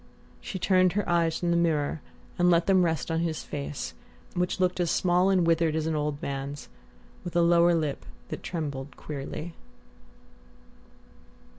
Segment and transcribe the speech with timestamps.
[0.39, 2.01] She turned her eyes from the mirror
[2.39, 3.93] and let them rest on his face,
[4.33, 6.69] which looked as small and withered as an old man's,
[7.23, 9.53] with a lower lip that trembled queerly....